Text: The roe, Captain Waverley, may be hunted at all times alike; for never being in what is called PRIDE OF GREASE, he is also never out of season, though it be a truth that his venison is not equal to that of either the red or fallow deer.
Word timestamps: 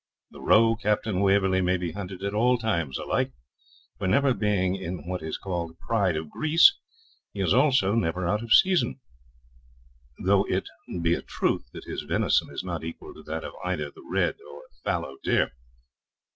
The 0.31 0.41
roe, 0.41 0.75
Captain 0.77 1.19
Waverley, 1.21 1.61
may 1.61 1.77
be 1.77 1.91
hunted 1.91 2.23
at 2.23 2.33
all 2.33 2.57
times 2.57 2.97
alike; 2.97 3.33
for 3.99 4.07
never 4.07 4.33
being 4.33 4.75
in 4.75 5.05
what 5.05 5.21
is 5.21 5.37
called 5.37 5.77
PRIDE 5.77 6.17
OF 6.17 6.27
GREASE, 6.31 6.75
he 7.33 7.39
is 7.39 7.53
also 7.53 7.93
never 7.93 8.27
out 8.27 8.41
of 8.41 8.51
season, 8.51 8.99
though 10.17 10.43
it 10.45 10.65
be 11.03 11.13
a 11.13 11.21
truth 11.21 11.69
that 11.73 11.83
his 11.83 12.01
venison 12.01 12.49
is 12.49 12.63
not 12.63 12.83
equal 12.83 13.13
to 13.13 13.21
that 13.21 13.43
of 13.43 13.53
either 13.63 13.91
the 13.91 14.03
red 14.03 14.37
or 14.51 14.63
fallow 14.83 15.17
deer. 15.23 15.51